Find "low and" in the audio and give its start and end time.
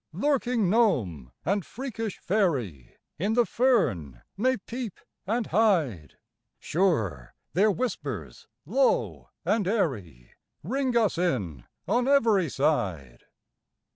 8.65-9.67